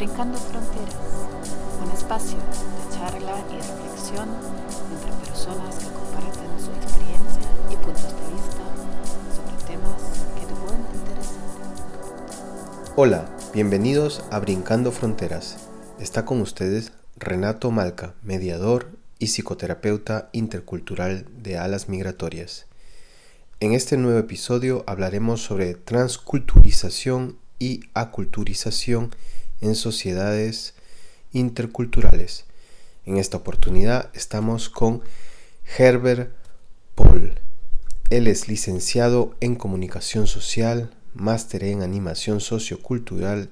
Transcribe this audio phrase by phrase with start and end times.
[0.00, 0.96] Brincando Fronteras,
[1.84, 4.30] un espacio de charla y reflexión
[4.94, 8.64] entre personas que comparten su experiencia y puntos de vista
[9.36, 10.00] sobre temas
[10.40, 11.36] que te pueden interesar.
[12.96, 15.58] Hola, bienvenidos a Brincando Fronteras.
[15.98, 22.64] Está con ustedes Renato Malca, mediador y psicoterapeuta intercultural de alas migratorias.
[23.60, 29.10] En este nuevo episodio hablaremos sobre transculturización y aculturización
[29.60, 30.74] en sociedades
[31.32, 32.44] interculturales.
[33.04, 35.02] En esta oportunidad estamos con
[35.78, 36.32] Herbert
[36.94, 37.34] Paul.
[38.10, 43.50] Él es licenciado en comunicación social, máster en animación sociocultural,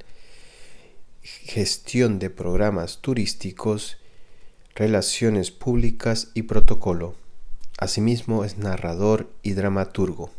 [1.23, 3.99] gestión de programas turísticos,
[4.75, 7.15] relaciones públicas y protocolo.
[7.79, 10.31] Asimismo es narrador y dramaturgo.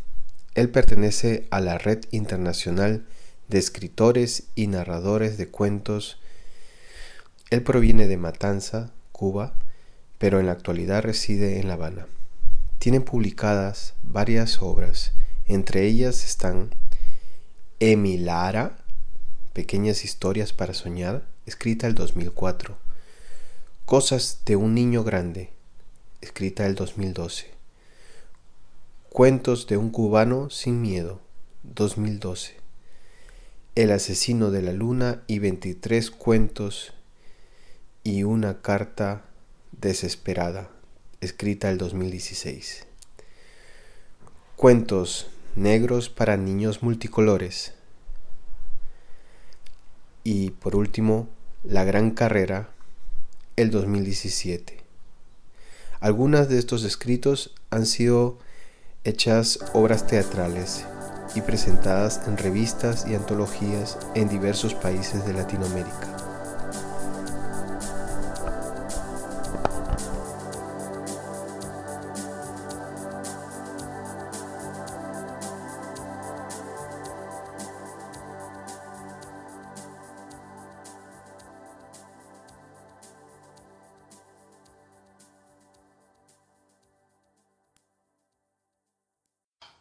[0.55, 3.05] Él pertenece a la Red Internacional
[3.49, 6.19] de escritores y narradores de cuentos.
[7.49, 9.55] Él proviene de Matanza, Cuba,
[10.17, 12.07] pero en la actualidad reside en La Habana.
[12.77, 15.13] Tiene publicadas varias obras,
[15.45, 16.69] entre ellas están
[17.79, 18.77] Emilara,
[19.53, 22.77] Pequeñas historias para soñar, escrita el 2004.
[23.85, 25.51] Cosas de un niño grande,
[26.21, 27.47] escrita el 2012.
[29.09, 31.19] Cuentos de un cubano sin miedo,
[31.63, 32.58] 2012.
[33.79, 36.91] El asesino de la luna y 23 cuentos
[38.03, 39.21] y una carta
[39.71, 40.69] desesperada,
[41.21, 42.85] escrita el 2016.
[44.57, 47.73] Cuentos negros para niños multicolores.
[50.25, 51.29] Y por último,
[51.63, 52.71] La Gran Carrera,
[53.55, 54.77] el 2017.
[56.01, 58.39] Algunas de estos escritos han sido
[59.05, 60.83] hechas obras teatrales
[61.35, 66.18] y presentadas en revistas y antologías en diversos países de Latinoamérica.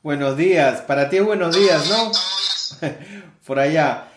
[0.09, 2.11] Buenos días, para ti es buenos días, ¿no?
[3.47, 4.09] Por allá.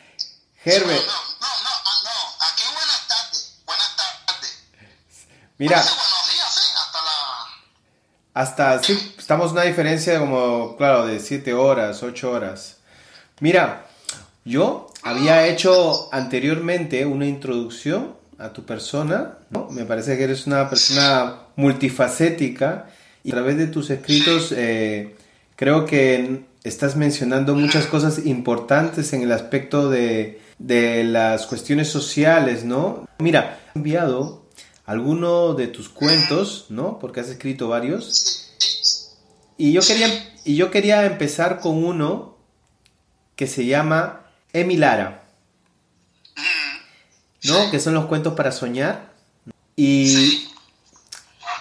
[0.64, 0.88] Herbert.
[0.88, 1.10] No, no, no,
[1.42, 4.64] ah, no, aquí buenas tardes, buenas tardes.
[5.58, 5.98] Mira, Buenos
[6.32, 6.72] días, ¿eh?
[6.80, 8.78] Hasta la...
[8.80, 12.78] hasta sí, estamos una diferencia de como, claro, de 7 horas, 8 horas.
[13.42, 13.86] Mira,
[14.46, 19.68] yo había hecho anteriormente una introducción a tu persona, ¿no?
[19.72, 22.86] Me parece que eres una persona multifacética
[23.26, 25.18] y a través de tus escritos eh,
[25.62, 32.64] creo que estás mencionando muchas cosas importantes en el aspecto de, de las cuestiones sociales,
[32.64, 33.08] ¿no?
[33.20, 34.50] Mira, he enviado
[34.88, 36.98] alguno de tus cuentos, ¿no?
[36.98, 38.50] Porque has escrito varios.
[39.56, 40.08] Y yo quería,
[40.46, 42.40] y yo quería empezar con uno
[43.36, 45.26] que se llama Emilara,
[47.44, 47.70] ¿no?
[47.70, 49.14] Que son los cuentos para soñar.
[49.76, 50.48] Y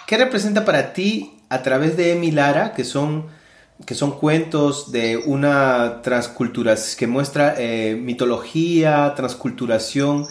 [0.07, 3.39] ¿qué representa para ti a través de Emilara, que son
[3.85, 10.27] que son cuentos de una transculturación, que muestra eh, mitología, transculturación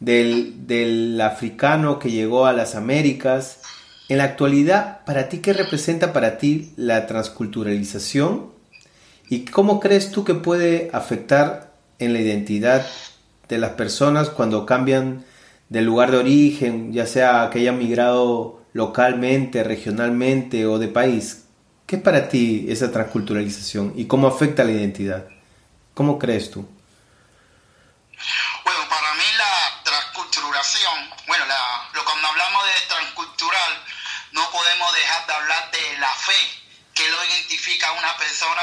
[0.00, 3.60] del, del africano que llegó a las Américas.
[4.08, 8.52] En la actualidad, ¿para ti qué representa para ti la transculturalización?
[9.28, 12.86] ¿Y cómo crees tú que puede afectar en la identidad
[13.48, 15.24] de las personas cuando cambian
[15.68, 21.43] del lugar de origen, ya sea que hayan migrado localmente, regionalmente o de país?
[21.94, 25.28] ¿Qué es para ti esa transculturalización y cómo afecta la identidad?
[25.94, 26.68] ¿Cómo crees tú?
[28.64, 33.84] Bueno, para mí la transculturación, bueno, la, lo, cuando hablamos de transcultural,
[34.32, 36.34] no podemos dejar de hablar de la fe,
[36.94, 38.62] que lo identifica a una persona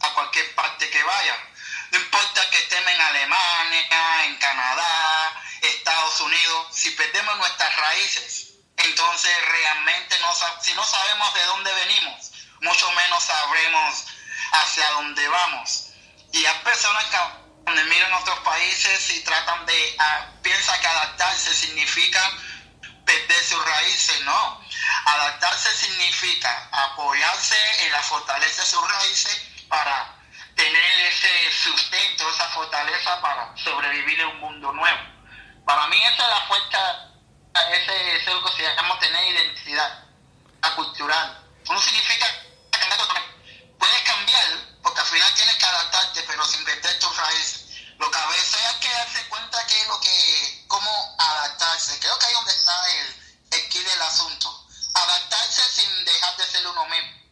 [0.00, 1.36] a cualquier parte que vaya.
[1.92, 9.32] No importa que estemos en Alemania, en Canadá, Estados Unidos, si perdemos nuestras raíces, entonces
[9.52, 12.31] realmente no, si no sabemos de dónde venimos,
[12.62, 14.06] mucho menos sabremos
[14.52, 15.88] hacia dónde vamos.
[16.32, 22.20] Y hay personas que miran otros países y tratan de, uh, piensa que adaptarse significa
[23.04, 24.64] perder sus raíces, no.
[25.06, 30.14] Adaptarse significa apoyarse en la fortaleza de sus raíces para
[30.54, 35.00] tener ese sustento, esa fortaleza para sobrevivir en un mundo nuevo.
[35.66, 37.10] Para mí esa es la fuerza,
[37.72, 40.04] ese es lo que se llama tener identidad
[40.76, 41.44] cultural.
[41.68, 42.26] No significa
[43.78, 44.46] puedes cambiar,
[44.82, 47.66] porque al final tienes que adaptarte, pero sin perder tus raíces.
[47.98, 51.98] Lo que a veces hay que darse cuenta que es lo que, cómo adaptarse.
[52.00, 53.08] Creo que ahí es donde está el,
[53.58, 54.48] el del asunto.
[54.94, 57.22] Adaptarse sin dejar de ser uno mismo.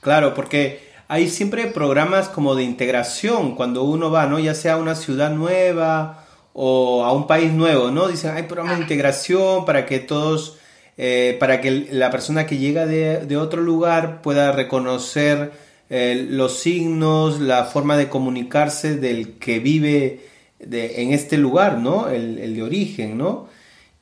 [0.00, 4.38] Claro, porque hay siempre programas como de integración cuando uno va, ¿no?
[4.38, 8.08] Ya sea a una ciudad nueva o a un país nuevo, ¿no?
[8.08, 10.56] Dicen, hay programas de integración para que todos
[10.96, 15.52] eh, para que la persona que llega de, otro lugar pueda reconocer
[15.90, 20.20] eh, los signos, la forma de comunicarse del que vive
[20.60, 22.08] en este lugar, ¿no?
[22.08, 23.48] El, de origen, ¿no?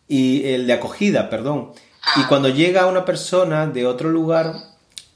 [0.07, 1.73] Y el de acogida, perdón.
[2.17, 4.55] Y cuando llega una persona de otro lugar,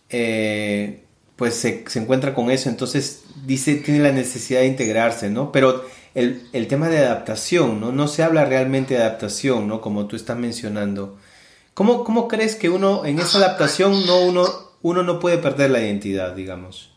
[0.08, 1.02] eh,
[1.36, 5.52] pues se, encuentra con eso, entonces dice, tiene la necesidad de integrarse, ¿no?
[5.52, 5.84] Pero
[6.14, 7.92] el, el, tema de adaptación, ¿no?
[7.92, 9.82] No se habla realmente de adaptación, ¿no?
[9.82, 11.18] Como tú estás mencionando.
[11.76, 14.44] ¿Cómo, cómo crees que uno, en esa adaptación, no, uno,
[14.82, 16.90] uno no puede perder la identidad, digamos?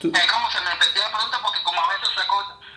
[0.00, 1.38] ¿Cómo se me repitió la pregunta?
[1.42, 2.08] Porque como a veces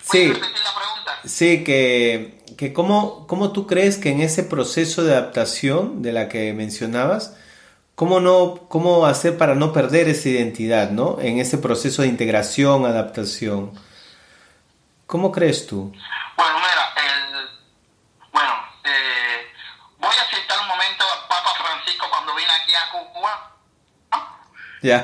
[0.02, 1.20] se Sí, repetir la pregunta?
[1.26, 6.30] Sí, que, que cómo, cómo tú crees que en ese proceso de adaptación de la
[6.30, 7.36] que mencionabas,
[7.98, 11.20] ¿Cómo, no, ¿Cómo hacer para no perder esa identidad, ¿no?
[11.20, 13.74] En ese proceso de integración, adaptación.
[15.08, 15.92] ¿Cómo crees tú?
[16.38, 17.50] Bueno, mira, el,
[18.32, 18.54] bueno,
[18.84, 19.48] eh,
[19.98, 21.58] voy a citar un momento al Papa
[22.38, 23.52] Vino aquí a Cuba.
[24.84, 24.98] Ya.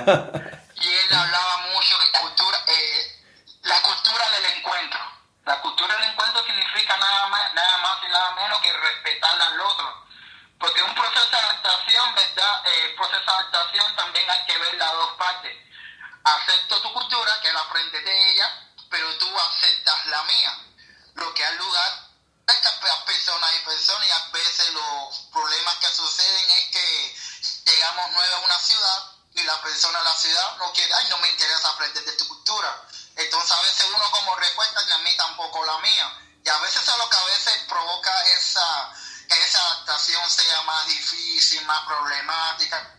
[0.75, 3.21] Y él hablaba mucho de cultura, eh,
[3.63, 5.00] la cultura del encuentro.
[5.45, 9.59] La cultura del encuentro significa nada más, nada más y nada menos que respetar al
[9.59, 10.03] otro
[10.59, 12.62] porque un proceso de adaptación, ¿verdad?
[12.65, 15.57] Eh, proceso de adaptación también hay que ver las dos partes.
[16.24, 20.57] Acepto tu cultura, que la aprende de ella, pero tú aceptas la mía.
[21.15, 22.03] Lo que al lugar
[22.47, 27.12] estas personas y personas y a veces los problemas que suceden es que
[27.73, 31.17] llegamos nuevos a una ciudad y la persona de la ciudad no quiere, ay, no
[31.17, 32.87] me interesa aprender de tu cultura.
[33.15, 36.19] Entonces a veces uno como respuesta y a mí tampoco la mía.
[36.45, 38.93] Y a veces es lo que a veces provoca esa
[39.39, 42.95] esa adaptación sea más difícil, más problemática,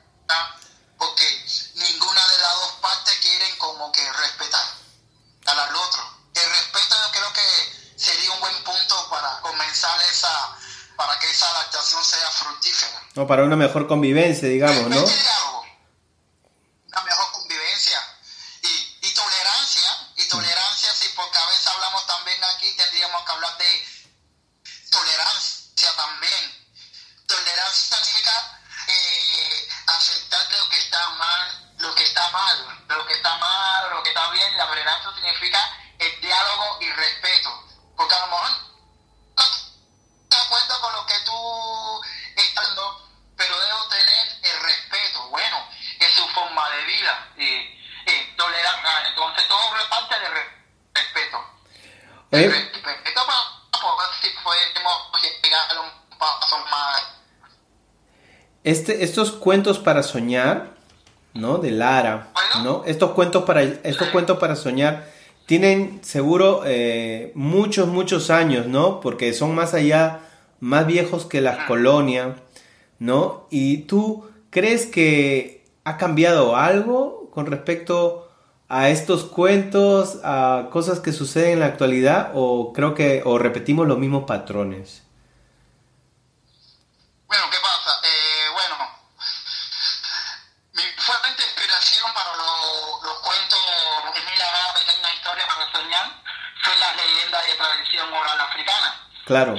[0.98, 4.64] porque ninguna de las dos partes quieren como que respetar
[5.46, 6.03] al otro.
[12.02, 13.02] Sea fructífera.
[13.14, 15.04] No, para una mejor convivencia, digamos, ¿no?
[58.64, 60.70] Este, estos cuentos para soñar,
[61.34, 61.58] ¿no?
[61.58, 62.32] De Lara,
[62.64, 62.82] ¿no?
[62.86, 65.06] Estos cuentos para, estos cuentos para soñar
[65.46, 69.00] tienen seguro eh, muchos, muchos años, ¿no?
[69.00, 70.20] Porque son más allá,
[70.60, 72.36] más viejos que las colonias,
[72.98, 73.46] ¿no?
[73.50, 78.30] Y tú crees que ha cambiado algo con respecto
[78.68, 83.86] a estos cuentos, a cosas que suceden en la actualidad o creo que o repetimos
[83.86, 85.03] los mismos patrones?
[87.34, 88.00] Bueno, ¿qué pasa?
[88.04, 88.76] Eh, bueno,
[90.72, 93.58] mi fuerte inspiración para los cuentos
[94.14, 94.46] de Mila
[94.78, 96.22] Pequeña Historia para soñar
[96.62, 99.00] fue la leyenda de tradición oral africana.
[99.26, 99.56] Claro.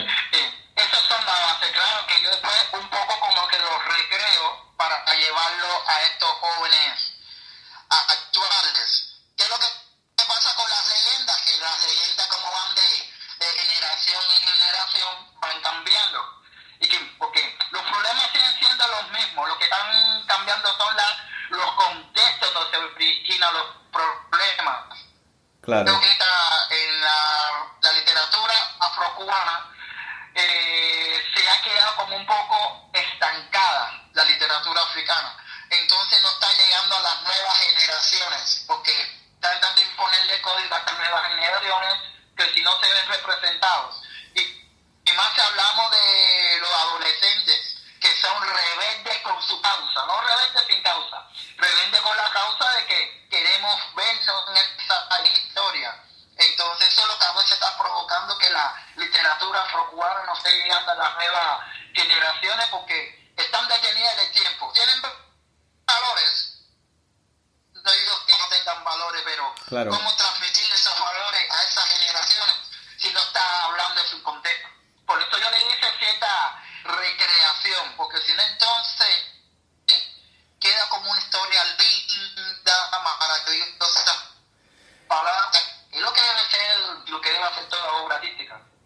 [36.76, 39.15] Llegando a las nuevas generaciones, porque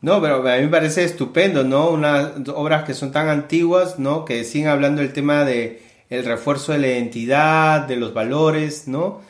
[0.10, 1.92] No, pero a mí me parece estupendo, ¿no?
[1.92, 4.26] Unas obras que son tan antiguas, ¿no?
[4.26, 9.22] Que siguen hablando del tema de el refuerzo de la identidad, de los valores, ¿no?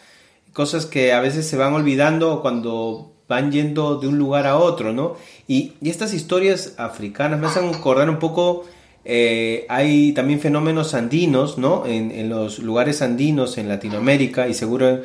[0.53, 4.93] Cosas que a veces se van olvidando cuando van yendo de un lugar a otro,
[4.93, 5.17] ¿no?
[5.49, 8.63] Y, estas historias africanas me hacen acordar un poco,
[9.03, 11.85] eh, hay también fenómenos andinos, ¿no?
[11.87, 15.01] En, en, los lugares andinos en Latinoamérica y seguro en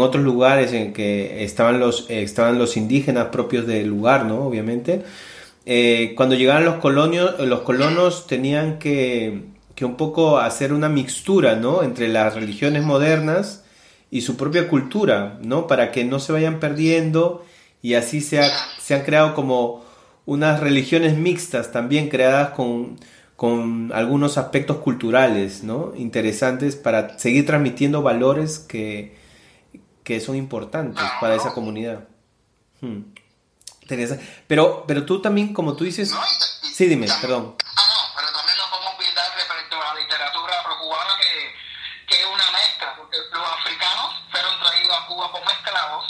[0.00, 4.46] otros lugares en que estaban los, estaban los indígenas propios del lugar, ¿no?
[4.46, 5.02] Obviamente.
[5.64, 9.42] Eh, cuando llegaban los, colonios, los colonos tenían que,
[9.74, 11.82] que, un poco hacer una mixtura, ¿no?
[11.82, 13.64] Entre las religiones modernas
[14.10, 15.66] y su propia cultura, ¿no?
[15.66, 17.44] Para que no se vayan perdiendo
[17.82, 18.40] y así se,
[18.80, 19.84] se han creado como
[20.24, 22.96] unas religiones mixtas también creadas con,
[23.36, 25.92] con algunos aspectos culturales, ¿no?
[25.96, 29.14] Interesantes para seguir transmitiendo valores que,
[30.06, 32.06] que son importantes para esa comunidad.
[32.80, 33.10] Hmm.
[34.46, 36.14] Pero, pero tú también, como tú dices...
[36.62, 37.58] sí, dime, perdón.
[37.58, 41.34] Ah, no, pero también nos podemos olvidar respecto a la literatura afrocubana que,
[42.06, 46.06] que es una mezcla, porque los africanos fueron traídos a Cuba como esclavos,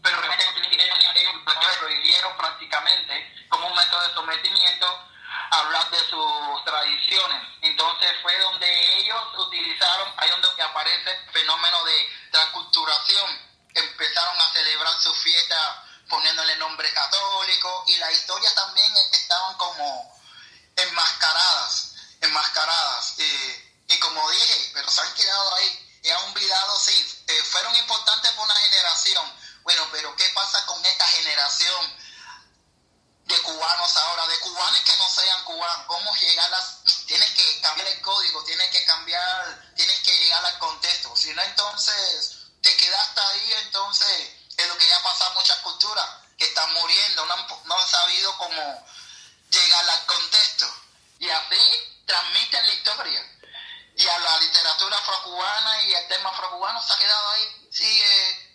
[0.00, 0.46] pero realmente
[0.78, 3.14] ellos prohibieron prácticamente
[3.48, 4.86] como un método de sometimiento
[5.50, 7.42] hablar de sus tradiciones.
[7.62, 8.99] Entonces fue donde
[9.38, 13.50] utilizaron, ahí donde aparece el fenómeno de transculturación.
[13.74, 20.20] Empezaron a celebrar su fiesta poniéndole nombre católico y las historias también estaban como
[20.76, 23.14] enmascaradas, enmascaradas.
[23.18, 28.30] y como dije, pero se han quedado ahí y han olvidado, sí, eh, fueron importantes
[28.32, 29.32] por una generación.
[29.62, 32.00] Bueno, pero ¿qué pasa con esta generación?
[33.30, 36.60] de cubanos ahora, de cubanos que no sean cubanos, cómo llegar a...
[37.06, 41.42] Tienes que cambiar el código, tienes que cambiar, tienes que llegar al contexto, si no
[41.42, 46.72] entonces te quedaste ahí, entonces es lo que ya pasa en muchas culturas, que están
[46.74, 48.86] muriendo, no han, no han sabido cómo
[49.50, 50.66] llegar al contexto.
[51.20, 53.36] Y así transmiten la historia.
[53.96, 58.50] Y a la literatura afrocubana y el tema afrocubano se ha quedado ahí, sigue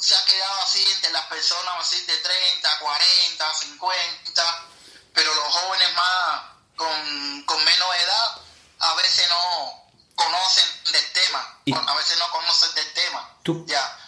[0.00, 4.66] se ha quedado así entre las personas así de 30, 40, 50,
[5.12, 6.42] pero los jóvenes más
[6.76, 8.40] con, con menos edad
[8.80, 13.38] a veces no conocen del tema, a veces no conocen del tema.
[13.42, 13.98] ¿Tú, ya.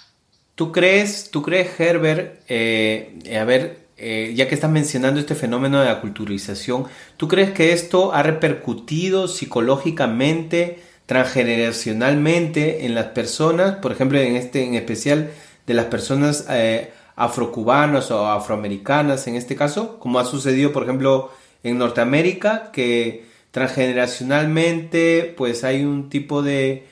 [0.56, 5.78] ¿Tú crees, tú crees Herbert, eh, a ver, eh, ya que estás mencionando este fenómeno
[5.80, 6.86] de la culturalización,
[7.16, 13.76] ¿tú crees que esto ha repercutido psicológicamente, transgeneracionalmente en las personas?
[13.76, 15.30] Por ejemplo, en este en especial
[15.66, 21.30] de las personas eh, afrocubanas o afroamericanas en este caso, como ha sucedido por ejemplo
[21.62, 26.86] en Norteamérica, que transgeneracionalmente pues hay un tipo de,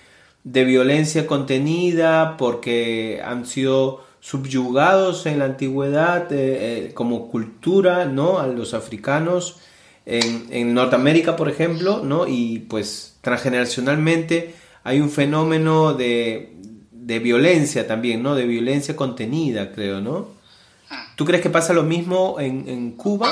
[0.44, 8.38] de violencia contenida porque han sido subyugados en la antigüedad eh, eh, como cultura, ¿no?
[8.38, 9.60] A los africanos
[10.06, 12.26] en, en, Norteamérica, por ejemplo, ¿no?
[12.26, 16.56] Y pues transgeneracionalmente hay un fenómeno de,
[16.90, 18.34] de violencia también, ¿no?
[18.34, 20.28] De violencia contenida, creo, ¿no?
[20.90, 21.16] Hmm.
[21.16, 23.28] ¿Tú crees que pasa lo mismo en, en Cuba?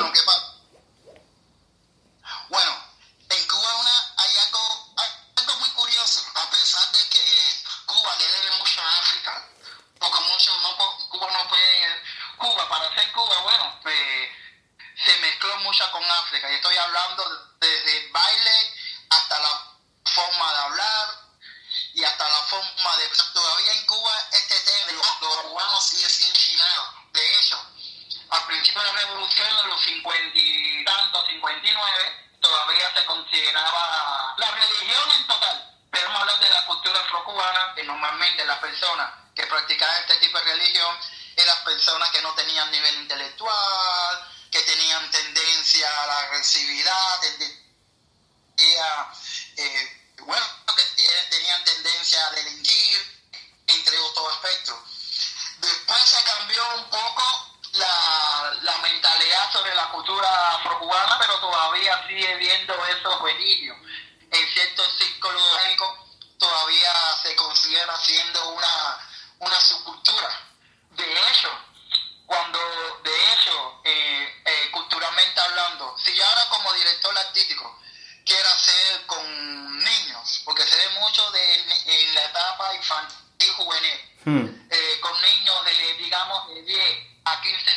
[76.72, 77.82] Director artístico
[78.24, 81.54] quiero hacer con niños, porque se ve mucho de,
[81.86, 84.68] en la etapa infantil y juvenil, hmm.
[84.70, 86.80] eh, con niños de, digamos, de 10
[87.24, 87.70] a 15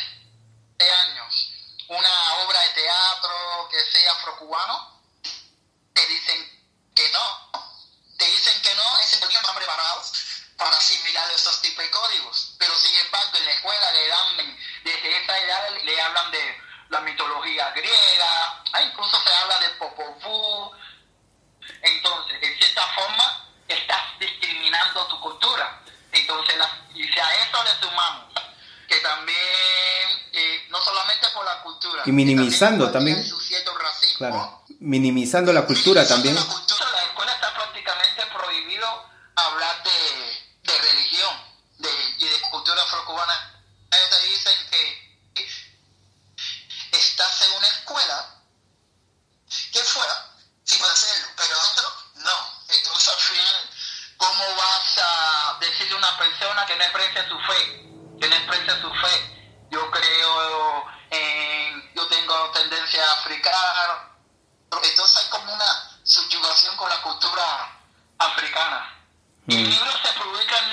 [0.78, 1.52] años,
[1.88, 5.02] una obra de teatro que sea afrocubano,
[5.92, 7.50] te dicen que no,
[8.18, 10.12] te dicen que no, es porque no están preparados
[10.56, 15.22] para asimilar esos tipos de códigos, pero sin embargo en la escuela le dan, desde
[15.22, 17.00] esa edad le hablan de la
[27.16, 28.24] Si a eso le sumamos
[28.86, 29.38] que también,
[30.32, 33.22] eh, no solamente por la cultura, y minimizando también,
[34.18, 36.34] claro, minimizando la cultura también.
[36.34, 38.86] La cultura, la escuela está prácticamente prohibido
[39.36, 41.30] hablar de, de religión
[41.78, 43.62] de, y de cultura afrocubana.
[43.92, 44.82] Ellos te dicen que
[46.92, 48.34] estás en una escuela
[49.72, 50.14] que fuera,
[50.64, 52.64] sí puede hacerlo, pero otro no.
[52.68, 53.70] Entonces al final,
[54.16, 58.18] ¿cómo vas a decirle a una persona que no exprese su fe?
[58.20, 59.66] Que no exprese su fe.
[59.70, 64.10] Yo creo en, yo tengo tendencia africana.
[64.82, 67.78] Entonces hay como una subyugación con la cultura
[68.18, 68.92] africana.
[69.48, 69.70] Y Mm.
[69.70, 70.70] libros se publican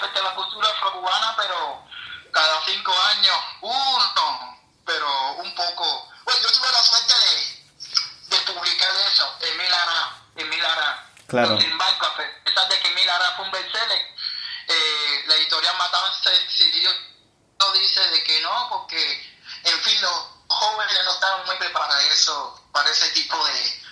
[0.00, 1.84] respecto a la cultura afrocubana, pero
[2.32, 6.08] cada cinco años uno, pero un poco.
[6.24, 11.06] Bueno, yo tuve la suerte de, de publicar eso, Emil Ara, Emil Ara.
[11.26, 11.60] Claro.
[11.60, 14.14] Sin embargo, a pesar de que Emil Ara fue un bestseller,
[14.68, 16.90] eh, la editorial Matanza decidió
[17.74, 22.68] dice de que no, porque, en fin, los jóvenes no estaban muy preparados para eso,
[22.72, 23.82] para ese tipo de,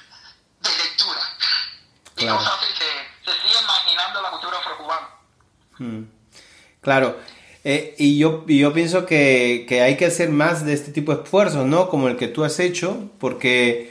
[0.60, 1.20] de lectura.
[2.16, 2.38] Y Claro.
[2.38, 5.08] cosas así, se, se sigue imaginando la cultura afrocubana.
[5.78, 6.02] Mm.
[6.80, 7.16] Claro,
[7.64, 11.22] eh, y, yo, yo pienso que, que hay que hacer más de este tipo de
[11.22, 11.88] esfuerzos, ¿no?
[11.88, 13.90] Como el que tú has hecho, porque,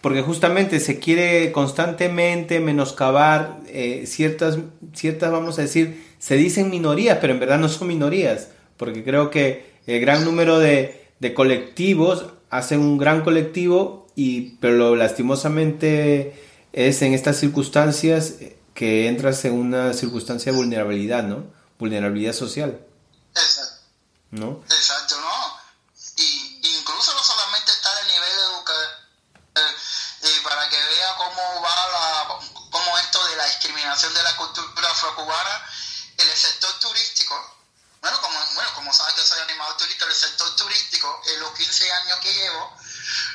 [0.00, 4.58] porque justamente se quiere constantemente menoscabar eh, ciertas,
[4.94, 9.30] ciertas, vamos a decir, se dicen minorías, pero en verdad no son minorías, porque creo
[9.30, 16.32] que el gran número de, de colectivos hacen un gran colectivo, y, pero lastimosamente
[16.72, 18.38] es en estas circunstancias
[18.76, 21.50] que entras en una circunstancia de vulnerabilidad, ¿no?
[21.78, 22.78] Vulnerabilidad social,
[23.34, 23.80] Exacto,
[24.30, 24.62] ¿no?
[24.68, 25.60] exacto, ¿no?
[26.16, 29.06] Y incluso no solamente está a nivel educativo,
[29.56, 32.38] eh, para que vea cómo va la,
[32.70, 35.66] cómo esto de la discriminación de la cultura afrocubana,
[36.18, 37.34] el sector turístico,
[38.02, 41.92] bueno, como, bueno, como sabes que soy animador turístico, el sector turístico, en los 15
[41.92, 42.76] años que llevo,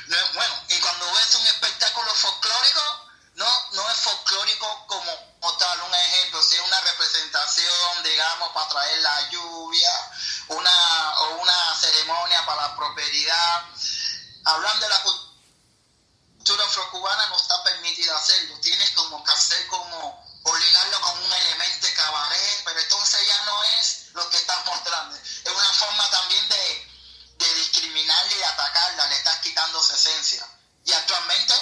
[0.06, 5.82] no, bueno, y cuando ves un espectáculo folclórico, no, no es folclórico como, como tal,
[5.82, 10.10] un ejemplo, si es una representación, digamos, para traer la lluvia,
[10.46, 13.64] una, o una ceremonia para la prosperidad.
[14.44, 20.56] Hablando de la cultura afrocubana, no está permitido hacerlo, tienes como que hacer como, o
[20.56, 25.16] ligarlo como un elemento de cabaret, pero entonces ya no es lo que estás mostrando,
[25.16, 26.88] es una forma también de,
[27.38, 30.46] de discriminarla y de atacarla, le estás quitando su esencia.
[30.84, 31.54] Y actualmente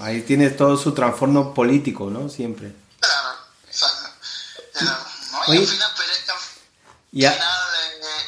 [0.00, 2.28] Ahí tiene todo su trasfondo político, ¿no?
[2.28, 2.72] Siempre.
[3.00, 4.08] Claro, exacto.
[4.74, 5.44] Pero, ¿no?
[5.46, 5.60] Y Oye.
[5.60, 6.38] al final, pero es que al
[7.12, 7.48] Ya, final
[8.02, 8.24] eh,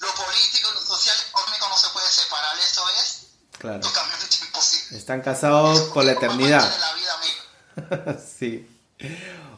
[0.00, 3.26] lo político y lo social económico no se puede separar, eso es
[3.58, 3.80] claro.
[3.80, 4.98] totalmente imposible.
[4.98, 6.62] Están casados por la eternidad.
[6.72, 8.18] de la vida misma.
[8.38, 8.68] sí.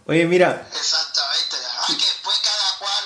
[0.07, 1.57] Oye, mira, Exactamente.
[1.87, 3.05] Ay, que después cada cual.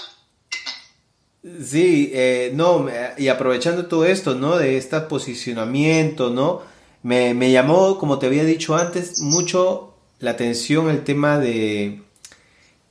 [1.69, 2.87] Sí, eh, no,
[3.19, 4.57] y aprovechando todo esto, ¿no?
[4.57, 6.63] De este posicionamiento, ¿no?
[7.03, 12.03] Me, me llamó, como te había dicho antes, mucho la atención el tema de,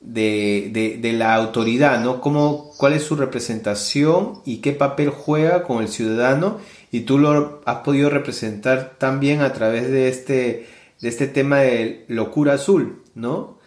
[0.01, 2.19] de, de, la autoridad, ¿no?
[2.19, 6.59] Cómo, ¿Cuál es su representación y qué papel juega con el ciudadano?
[6.91, 10.67] Y tú lo has podido representar también a través de este,
[10.99, 13.57] de este tema de locura azul, ¿no?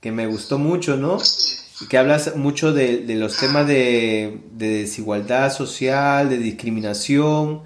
[0.00, 1.18] Que me gustó mucho, ¿no?
[1.90, 7.62] que hablas mucho de, de los temas de, de desigualdad social, de discriminación,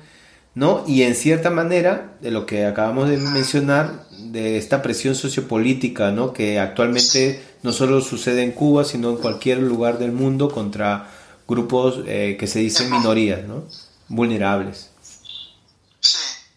[0.54, 0.84] ¿no?
[0.86, 6.32] Y en cierta manera, de lo que acabamos de mencionar, de esta presión sociopolítica, ¿no?
[6.32, 11.08] Que actualmente no solo sucede en Cuba, sino en cualquier lugar del mundo contra
[11.48, 13.64] grupos eh, que se dicen minorías, ¿no?
[14.08, 14.90] Vulnerables,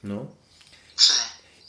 [0.01, 0.27] ¿no?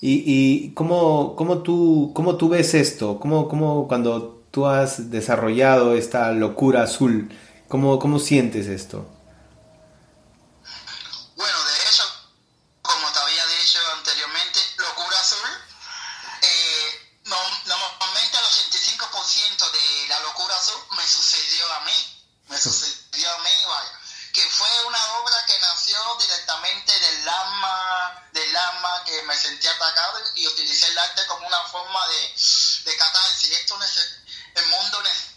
[0.00, 3.18] ¿Y, y cómo, cómo, tú, cómo tú ves esto?
[3.18, 7.30] ¿Cómo, cómo cuando tú has desarrollado esta locura azul,
[7.68, 9.06] cómo, cómo sientes esto?
[29.54, 33.50] Sentí atacado y utilicé el arte como una forma de, de catarsis.
[33.52, 33.78] Esto
[34.54, 35.33] el mundo necesita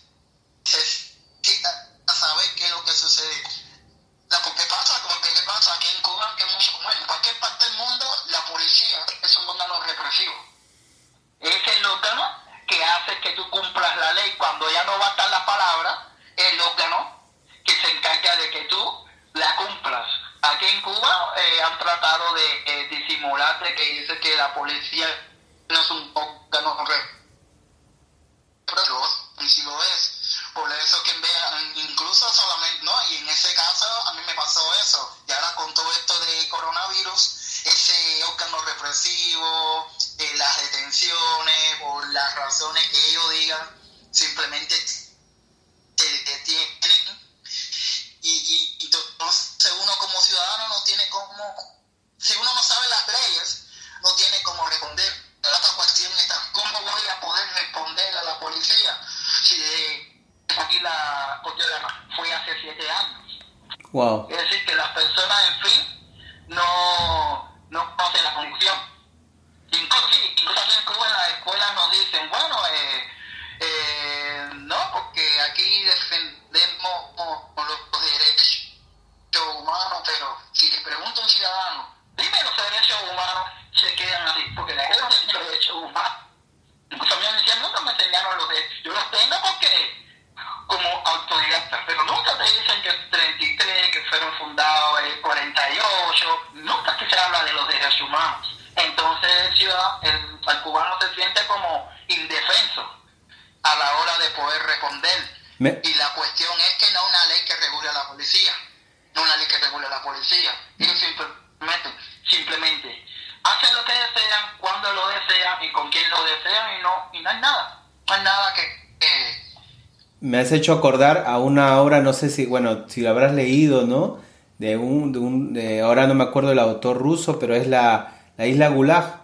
[120.37, 123.87] Me has hecho acordar a una obra, no sé si, bueno, si lo habrás leído,
[123.87, 124.19] ¿no?
[124.59, 128.19] De un, de un de, ahora no me acuerdo el autor ruso, pero es la,
[128.37, 129.21] la isla Gulag.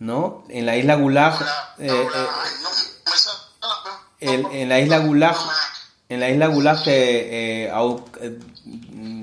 [0.00, 0.42] ¿No?
[0.48, 1.34] En la isla Gulag...
[1.78, 2.08] Eh,
[4.18, 5.36] eh, en la isla Gulag...
[6.08, 8.38] En la isla Gulag eh, eh,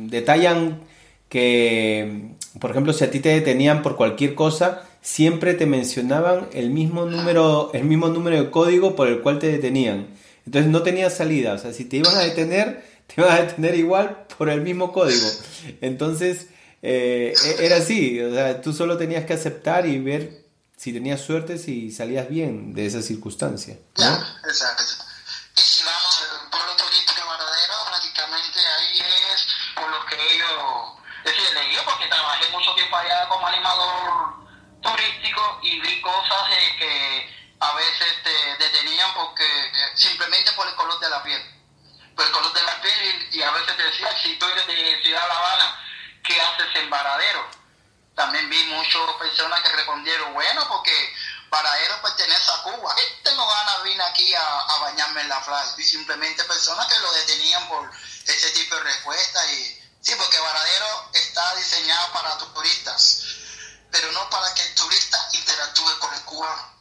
[0.10, 0.84] detallan
[1.28, 6.70] que por ejemplo, si a ti te detenían por cualquier cosa, siempre te mencionaban el
[6.70, 10.08] mismo número, el mismo número de código por el cual te detenían.
[10.46, 13.76] Entonces no tenías salida, o sea, si te iban a detener, te iban a detener
[13.76, 15.26] igual por el mismo código.
[15.80, 16.48] Entonces,
[16.82, 20.43] eh, e-, era así, o sea, tú solo tenías que aceptar y ver
[20.76, 23.78] si tenías suerte, si salías bien de esa circunstancia.
[23.98, 24.50] ¿no?
[24.50, 25.07] exacto.
[36.08, 39.46] Cosas que a veces te detenían porque
[39.96, 41.41] simplemente por el color de la piel.
[42.15, 45.02] Por el color de la piel y, a veces te decían, si tú eres de
[45.04, 45.86] Ciudad La Habana,
[46.24, 47.46] ¿qué haces en Varadero?
[48.15, 51.13] También vi muchas personas que respondieron, bueno, porque
[51.50, 52.96] Varadero pertenece a Cuba.
[52.98, 55.74] Este no gana vine aquí a, bañarme en la playa.
[55.78, 57.91] Y simplemente personas que lo detenían por
[58.26, 63.24] ese tipo de respuesta y Sí, porque Varadero está diseñado para turistas,
[63.91, 66.78] pero no para que el turista interactúe con el cubano.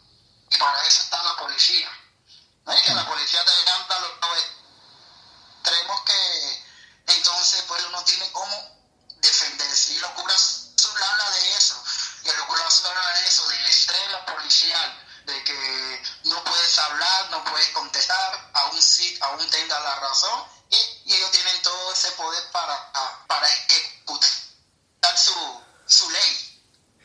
[0.50, 1.90] Y para eso está la policía.
[2.64, 4.10] ¿No es que la policía te encanta los
[5.62, 6.64] extremos que
[7.06, 8.76] entonces pues uno tiene cómo
[9.16, 9.92] defenderse.
[9.92, 11.82] Y los curas habla de eso.
[12.24, 17.44] Y los curas habla de eso, del extremo policial de que no puedes hablar, no
[17.44, 22.92] puedes contestar, aún sí, aún tenga la razón, y, ellos tienen todo ese poder para,
[23.26, 26.45] para ejecutar su, su ley.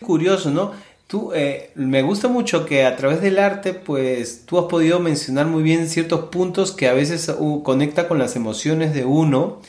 [0.05, 0.71] Curioso, ¿no?
[1.07, 5.45] Tú, eh, me gusta mucho que a través del arte, pues tú has podido mencionar
[5.45, 9.59] muy bien ciertos puntos que a veces uh, conecta con las emociones de uno.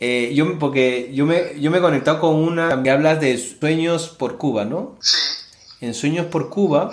[0.00, 4.10] Eh, yo, porque yo me, yo me he conectado con una que hablas de sueños
[4.10, 4.96] por Cuba, ¿no?
[5.00, 5.16] Sí.
[5.80, 6.90] En Sueños por Cuba,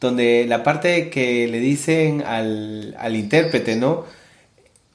[0.00, 4.04] donde la parte que le dicen al, al intérprete, ¿no?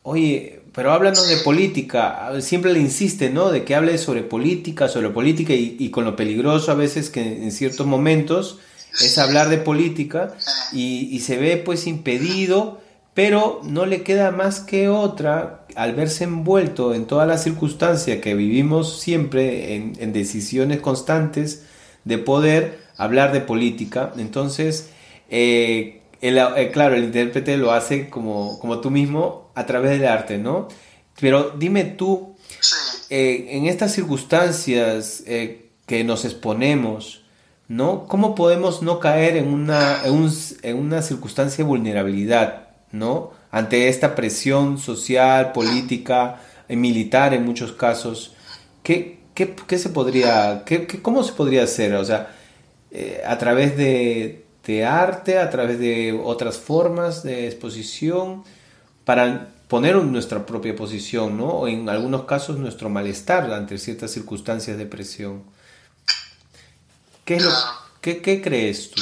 [0.01, 3.51] Oye, pero háblanos de política, siempre le insiste, ¿no?
[3.51, 7.51] De que hable sobre política, sobre política y, con lo peligroso a veces que en
[7.51, 8.59] ciertos momentos
[9.01, 10.33] es hablar de política
[10.71, 12.81] y, y, se ve pues impedido,
[13.13, 18.35] pero no le queda más que otra al verse envuelto en toda la circunstancia que
[18.35, 21.63] vivimos siempre en, en decisiones constantes
[22.03, 24.13] de poder hablar de política.
[24.17, 24.89] Entonces,
[25.29, 30.07] eh, el, eh, claro, el intérprete lo hace como, como tú mismo a través del
[30.07, 30.69] arte, ¿no?
[31.19, 32.37] Pero dime tú,
[33.09, 35.21] eh, en estas circunstancias
[35.85, 37.25] que nos exponemos,
[37.67, 38.07] ¿no?
[38.07, 43.31] ¿Cómo podemos no caer en una, en, una circunstancia de vulnerabilidad, ¿no?
[43.51, 48.33] Ante esta presión social, política, militar en muchos casos.
[48.81, 51.93] ¿Qué, qué, qué se podría, qué, cómo se podría hacer?
[51.95, 52.33] O sea,
[53.27, 58.43] a través de, de arte, a través de otras formas de exposición,
[59.05, 61.47] para poner nuestra propia posición, ¿no?
[61.47, 65.43] O en algunos casos nuestro malestar ante ciertas circunstancias de presión.
[67.25, 67.39] ¿Qué,
[68.01, 69.01] qué crees tú?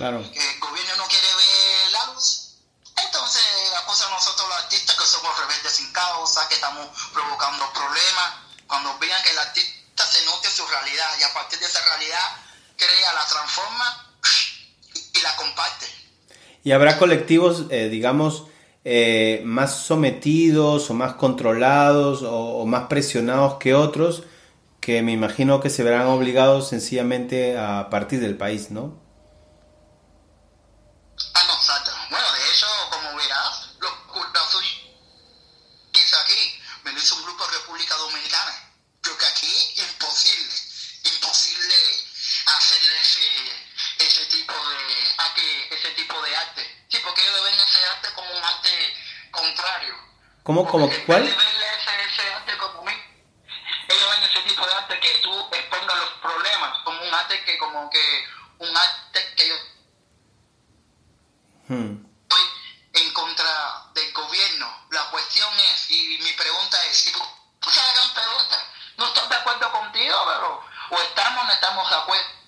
[0.00, 0.16] Claro.
[0.16, 2.56] El gobierno no quiere ver la luz.
[3.04, 3.42] Entonces
[3.84, 8.32] acusan a nosotros los artistas que somos rebeldes sin causa, que estamos provocando problemas.
[8.66, 12.16] Cuando vean que el artista se note su realidad y a partir de esa realidad
[12.78, 14.10] crea, la transforma
[15.12, 15.86] y la comparte.
[16.64, 18.44] ¿Y habrá colectivos, eh, digamos,
[18.86, 24.22] eh, más sometidos o más controlados o, o, más presionados que otros,
[24.80, 29.09] que me imagino que se verán obligados sencillamente a partir del país, ¿no?
[50.70, 51.24] como que cuál?
[51.24, 52.92] Ese, ese arte como mí.
[53.88, 57.58] Ellos ven ese tipo de arte que tú expongas los problemas, como un arte que
[57.58, 58.24] como que
[58.58, 59.54] un arte que yo
[61.68, 62.06] hmm.
[62.22, 62.42] estoy
[62.92, 64.86] en contra del gobierno.
[64.90, 68.64] La cuestión es, y mi pregunta es, si hagan preguntas,
[68.96, 72.40] no estoy de acuerdo contigo, pero o estamos o no estamos de acuerdo.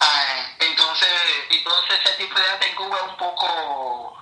[0.00, 1.08] Ah, entonces,
[1.50, 4.16] entonces ese tipo de arte en Cuba es un poco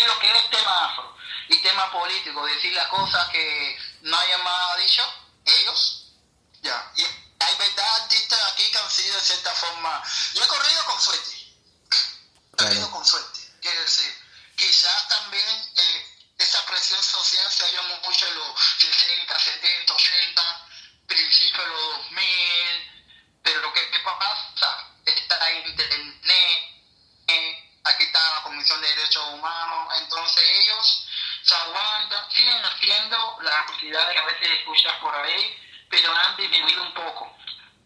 [0.00, 1.16] lo que es tema afro
[1.48, 5.02] y tema político, decir las cosas que nadie más dicho,
[5.44, 6.12] ellos,
[6.62, 6.92] ya.
[6.96, 10.02] Y hay verdad artistas aquí que han sido de cierta forma,
[10.34, 11.36] yo he corrido con suerte,
[12.52, 14.14] he corrido con suerte, quiere decir,
[14.56, 16.06] quizás también eh,
[16.38, 20.21] esa presión social se haya mucho en los 60, 70, 80,
[33.82, 35.56] actividades que a veces escuchas por ahí,
[35.90, 37.36] pero han disminuido un poco.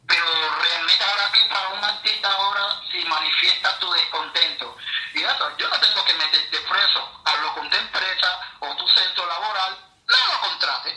[0.06, 0.24] Pero
[0.62, 4.76] realmente ahora aquí para un artista ahora si manifiesta tu descontento.
[5.14, 9.26] Y eso, yo no tengo que meterte preso, hablo con tu empresa o tu centro
[9.26, 10.90] laboral, no lo contrate.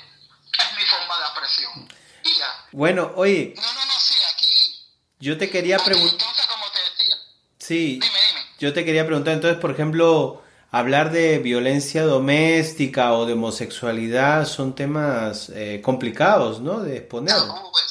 [0.59, 1.93] Es mi forma de apresión.
[2.23, 2.65] Y ya.
[2.71, 3.53] Bueno, oye.
[3.55, 4.85] No, no, no, sí, aquí.
[5.19, 6.19] Yo te quería preguntar.
[6.19, 7.15] Entonces, como te decía.
[7.57, 7.99] Sí.
[7.99, 8.45] Dime, dime.
[8.59, 14.73] Yo te quería preguntar, entonces, por ejemplo, hablar de violencia doméstica o de homosexualidad son
[14.73, 16.79] temas eh, complicados, ¿no?
[16.81, 17.35] De exponer.
[17.35, 17.88] Tabúes.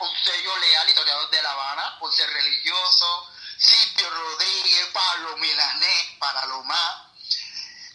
[0.00, 6.46] Un sello leal historiador de La Habana por ser religioso, Silvio Rodríguez, Pablo Milanés, para
[6.46, 7.02] lo más.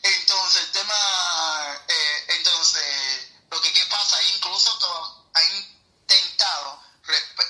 [0.01, 6.83] Entonces, el tema, eh, entonces, lo que ¿qué pasa, incluso to- ha intentado,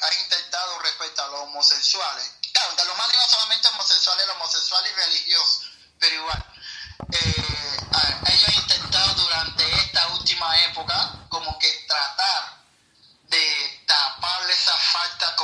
[0.02, 2.32] ha intentado respecto a los homosexuales.
[2.54, 5.66] Claro, de lo más no solamente homosexuales, los homosexuales y religiosos,
[6.00, 6.46] pero igual.
[7.12, 7.80] Eh,
[8.28, 12.63] ellos han intentado durante esta última época como que tratar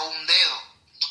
[0.03, 0.62] un dedo,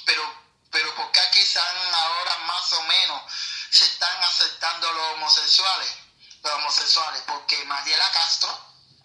[0.05, 3.23] pero pero porque aquí están ahora más o menos
[3.71, 5.95] se están aceptando los homosexuales,
[6.43, 8.49] los homosexuales, porque Mariela Castro,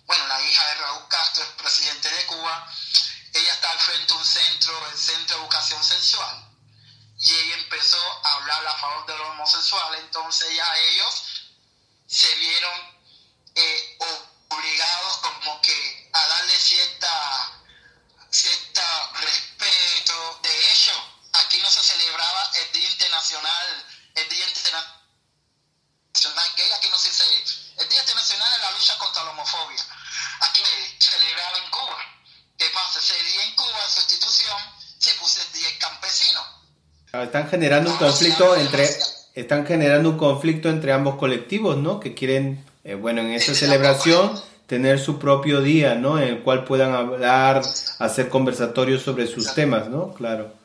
[0.06, 2.68] bueno, la hija de Raúl Castro, es presidente de Cuba,
[3.34, 6.50] ella está al frente de un centro, el Centro de Educación Sexual,
[7.18, 11.24] y ella empezó a hablar a favor de los homosexuales, entonces ya ellos
[12.08, 13.02] se vieron
[13.56, 13.98] eh,
[14.50, 17.63] obligados como que a darle cierta
[23.24, 23.68] Internacional,
[24.16, 24.84] el Día Internacional
[26.58, 27.24] Gay, aquí no se dice
[27.80, 29.80] el Día Internacional de la lucha contra la homofobia.
[30.42, 30.60] Aquí
[31.00, 31.98] se celebraba en Cuba.
[32.58, 33.00] ¿Qué pasa?
[33.00, 34.60] Ese día en Cuba, en sustitución,
[35.00, 36.42] se puso el Día Campesino.
[37.14, 38.90] Están generando un conflicto entre
[39.36, 42.02] están generando un conflicto entre ambos colectivos, ¿no?
[42.02, 46.20] Que quieren, eh, bueno, en esta celebración tener su propio día, ¿no?
[46.20, 47.62] En el cual puedan hablar,
[48.00, 50.14] hacer conversatorios sobre sus temas, ¿no?
[50.14, 50.63] Claro.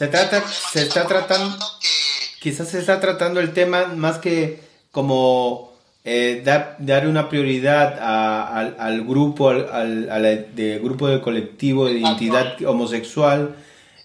[0.00, 0.42] Se trata,
[0.72, 4.58] se está tratando, que quizás se está tratando el tema más que
[4.92, 5.74] como
[6.04, 11.06] eh, dar, dar una prioridad a- al, al grupo, al, al- a la- de grupo
[11.06, 13.56] de colectivo de identidad homosexual,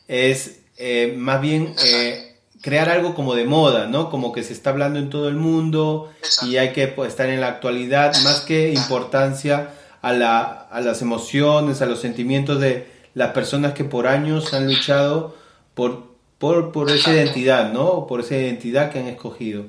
[0.09, 4.09] es eh, más bien eh, crear algo como de moda, ¿no?
[4.09, 6.11] Como que se está hablando en todo el mundo
[6.45, 9.69] y hay que pues, estar en la actualidad, más que importancia
[10.01, 14.67] a, la, a las emociones, a los sentimientos de las personas que por años han
[14.67, 15.44] luchado
[15.75, 18.07] por por, por esa identidad, ¿no?
[18.07, 19.65] Por esa identidad que han escogido.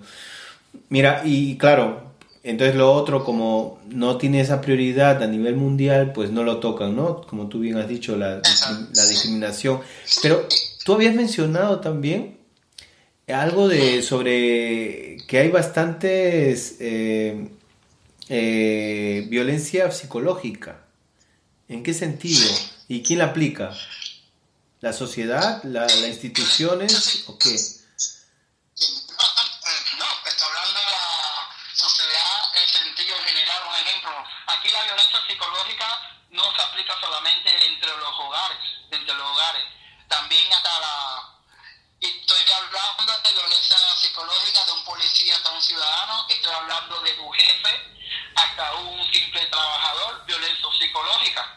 [0.89, 2.03] Mira, y claro,
[2.43, 6.97] entonces lo otro, como no tiene esa prioridad a nivel mundial, pues no lo tocan,
[6.97, 7.23] ¿no?
[7.23, 9.81] Como tú bien has dicho, la, la discriminación.
[10.23, 10.47] Pero
[10.85, 12.37] tú habías mencionado también
[13.29, 17.49] algo de sobre que hay bastantes eh,
[18.29, 20.83] eh, violencia psicológica.
[21.69, 22.49] ¿En qué sentido?
[22.87, 23.73] ¿Y quién la aplica?
[24.81, 25.63] ¿La sociedad?
[25.65, 27.25] ¿La, las instituciones?
[27.29, 27.49] ¿O qué?
[29.97, 33.63] No, está hablando de la sociedad en sentido general.
[33.69, 34.13] Un ejemplo,
[34.49, 38.59] aquí la violencia psicológica no se aplica solamente entre los hogares,
[38.91, 39.65] entre los hogares,
[40.09, 41.33] también hasta la...
[41.99, 47.31] Estoy hablando de violencia psicológica de un policía hasta un ciudadano, estoy hablando de tu
[47.31, 47.97] jefe
[48.35, 51.56] hasta un simple trabajador, violencia psicológica.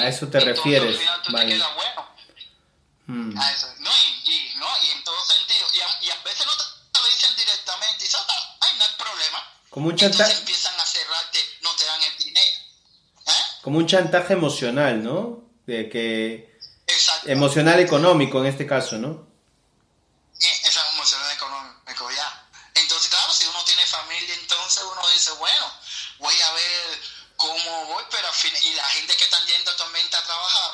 [0.00, 1.46] A eso te Entonces, refieres, Al final tú vale.
[1.46, 3.40] te quedas bueno.
[3.42, 3.66] A eso.
[3.78, 5.66] No, y, y, no, y en todo sentido.
[5.74, 7.96] Y a, y a veces no te, te lo dicen directamente.
[8.04, 9.44] Y dices, "Ah, ay, no hay problema.
[9.70, 12.60] Como un chantaje, empiezan a cerrarte, no te dan el dinero.
[13.26, 13.32] ¿Eh?
[13.62, 15.44] como un chantaje emocional, ¿no?
[15.66, 17.28] De que Exacto.
[17.28, 19.28] emocional económico en este caso, ¿no?
[20.40, 22.48] Eh, Esa es emocional económico, ya.
[22.74, 25.72] Entonces, claro, si uno tiene familia, entonces uno dice, bueno,
[26.18, 27.00] voy a ver
[27.36, 30.70] cómo voy, pero al fin, y la gente que están yendo actualmente a trabajar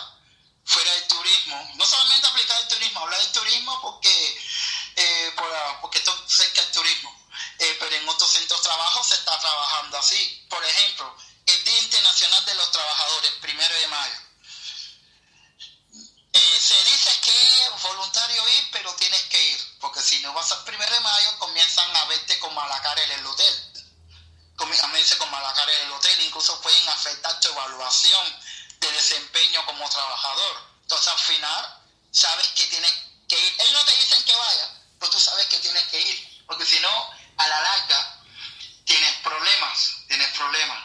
[0.64, 4.38] fuera del turismo, no solamente aplicar el turismo, hablar del turismo porque,
[4.96, 7.26] eh, por, la- porque esto es cerca del turismo,
[7.58, 10.46] eh, pero en otros centros de trabajo se está trabajando así.
[10.48, 11.16] Por ejemplo,
[11.46, 14.14] el Día Internacional de los Trabajadores, primero de mayo.
[16.32, 20.50] Eh, se dice que es voluntario ir, pero tienes que ir, porque si no vas
[20.52, 23.72] al primero de mayo comienzan a verte con mala cara en el hotel.
[24.56, 28.40] Comi- A verse con mala cara en el hotel, incluso pueden afectar tu evaluación
[28.80, 30.62] de desempeño como trabajador.
[30.82, 32.92] Entonces al final sabes que tienes
[33.28, 33.54] que ir.
[33.60, 36.78] Ellos no te dicen que vayas, pero tú sabes que tienes que ir, porque si
[36.80, 38.22] no, a la larga
[38.84, 40.84] tienes problemas, tienes problemas.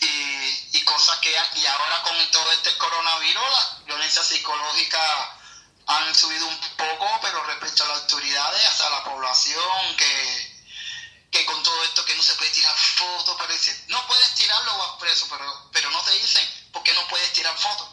[0.00, 5.38] Y, y cosas que, y ahora con todo este coronavirus, la violencia psicológica
[5.86, 11.62] han subido un poco, pero respecto a las autoridades, hasta la población, que, que con
[11.62, 15.26] todo esto que no se puede tirar fotos, pero dicen, no puedes tirarlo vas preso,
[15.30, 16.42] pero, pero no te dicen
[16.72, 17.88] por qué no puedes tirar fotos,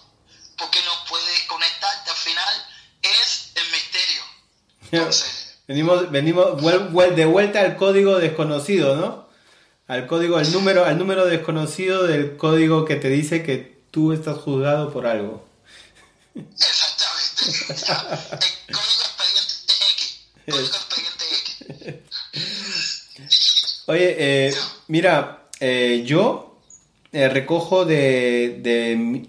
[0.57, 2.67] por qué no puedes conectarte, al final
[3.01, 4.23] es el misterio.
[4.91, 9.29] Entonces, Venimos, venimos vuel- vuel- de vuelta al código desconocido, ¿no?
[9.87, 14.37] Al código, al número, al número desconocido del código que te dice que tú estás
[14.37, 15.47] juzgado por algo.
[16.35, 17.41] Exactamente.
[18.67, 20.19] El código expediente X.
[20.49, 20.90] Código expediente X.
[23.87, 24.53] Oye, eh,
[24.87, 26.57] mira, eh, yo
[27.11, 28.59] eh, recojo de,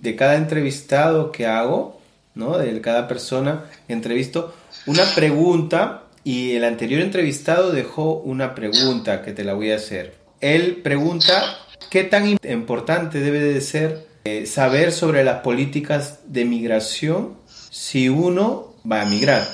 [0.01, 2.01] de, cada entrevistado que hago,
[2.35, 2.57] ¿no?
[2.57, 4.55] De cada persona que entrevisto,
[4.87, 10.15] una pregunta y el anterior entrevistado dejó una pregunta que te la voy a hacer.
[10.41, 11.59] Él pregunta,
[11.91, 17.37] ¿qué tan importante debe de ser eh, saber sobre las políticas de migración
[17.71, 19.47] si uno va a migrar?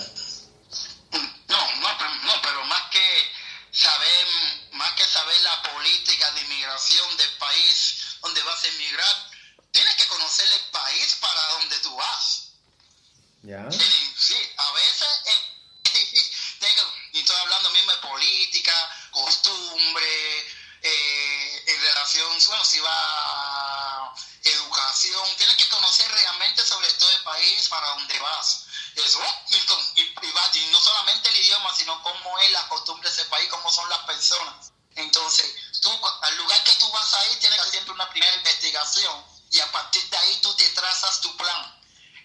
[31.77, 34.73] sino cómo es la costumbre de ese país, cómo son las personas.
[34.97, 35.91] Entonces, tú,
[36.23, 39.61] al lugar que tú vas a ir, tienes que hacer siempre una primera investigación y
[39.61, 41.75] a partir de ahí tú te trazas tu plan.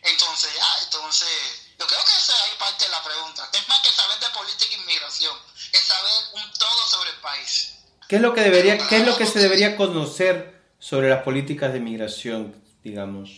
[0.02, 1.30] Entonces, ah, entonces,
[1.80, 3.50] yo creo que esa es parte de la pregunta.
[3.54, 5.38] Es más que saber de política e inmigración,
[5.72, 7.76] es saber un todo sobre el país.
[8.10, 11.72] ¿Qué es lo que, debería, qué es lo que se debería conocer sobre las políticas
[11.72, 13.30] de migración, digamos?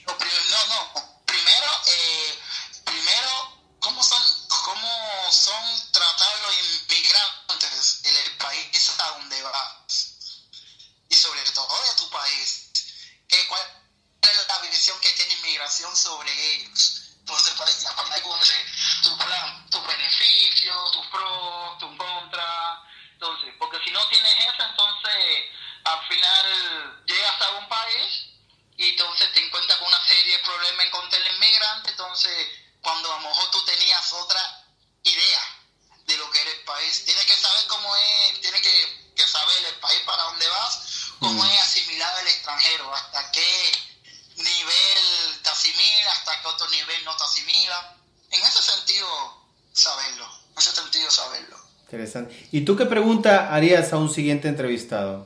[51.96, 52.36] Interesante.
[52.52, 55.26] ¿Y tú qué pregunta harías a un siguiente entrevistado?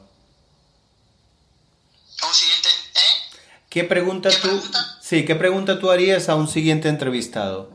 [2.21, 3.39] ¿A un siguiente, eh?
[3.69, 4.63] ¿Qué pregunta tú?
[5.01, 7.71] Sí, ¿qué pregunta tú harías a un siguiente entrevistado?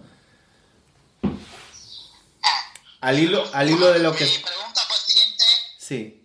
[1.24, 2.72] Ah.
[3.00, 4.26] al hilo, al hilo de lo que...
[4.26, 5.44] Mi pregunta para el siguiente...
[5.76, 6.24] Sí.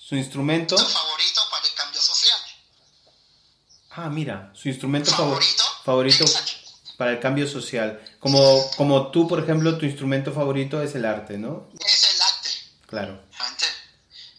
[0.00, 0.76] Su instrumento.
[0.76, 2.40] favorito para el cambio social.
[3.90, 5.65] Ah, mira, su instrumento favorito, favorito
[6.96, 8.00] para el cambio social.
[8.18, 11.68] Como, como tú, por ejemplo, tu instrumento favorito es el arte, ¿no?
[11.84, 12.50] Es el arte.
[12.86, 13.20] Claro.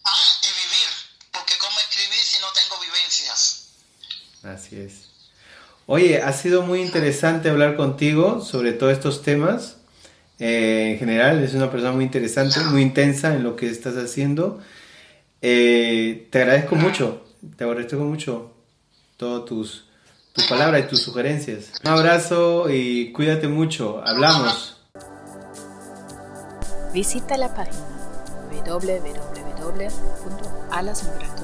[0.04, 0.88] Ah, y vivir.
[1.32, 3.68] Porque ¿cómo escribir si no tengo vivencias?
[4.42, 5.08] Así es.
[5.86, 9.76] Oye, ha sido muy interesante hablar contigo sobre todos estos temas.
[10.38, 14.60] Eh, en general, es una persona muy interesante, muy intensa en lo que estás haciendo.
[15.40, 17.24] Eh, te agradezco mucho,
[17.56, 18.52] te agradezco mucho
[19.16, 19.87] todas tus,
[20.38, 21.72] tus palabras y tus sugerencias.
[21.84, 24.00] Un abrazo y cuídate mucho.
[24.06, 24.76] Hablamos.
[26.92, 27.76] Visita la página
[28.50, 31.37] www.alasmigratorias.com